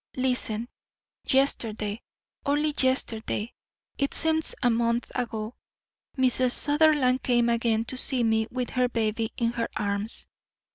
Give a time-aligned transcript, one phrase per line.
[0.17, 0.67] Listen.
[1.27, 2.01] Yesterday,
[2.43, 3.53] only yesterday,
[3.99, 5.53] it seems a month ago,
[6.17, 6.53] Mrs.
[6.53, 10.25] Sutherland came again to see me with her baby in her arms.